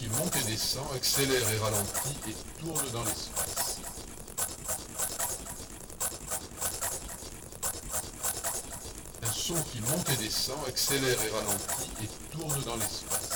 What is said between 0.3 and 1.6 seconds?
et descend, accélère et